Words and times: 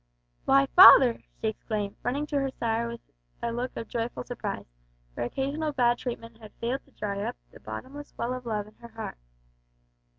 "Why, 0.45 0.65
father!" 0.75 1.19
she 1.35 1.49
exclaimed, 1.49 1.95
running 2.01 2.25
to 2.25 2.39
her 2.39 2.49
sire 2.49 2.87
with 2.87 3.01
a 3.43 3.51
look 3.51 3.77
of 3.77 3.87
joyful 3.87 4.23
surprise, 4.23 4.65
for 5.13 5.21
occasional 5.21 5.73
bad 5.73 5.99
treatment 5.99 6.39
had 6.39 6.53
failed 6.53 6.83
to 6.85 6.91
dry 6.93 7.21
up 7.21 7.37
the 7.51 7.59
bottomless 7.59 8.11
well 8.17 8.33
of 8.33 8.47
love 8.47 8.65
in 8.65 8.73
her 8.77 8.87
little 8.87 8.97
heart. 8.97 9.19